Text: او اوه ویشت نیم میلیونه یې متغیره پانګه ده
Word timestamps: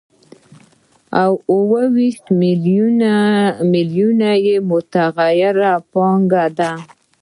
او 1.21 1.31
اوه 1.53 1.81
ویشت 1.95 2.25
نیم 2.39 3.01
میلیونه 3.73 4.29
یې 4.45 4.55
متغیره 4.69 5.73
پانګه 5.93 6.45
ده 6.57 6.71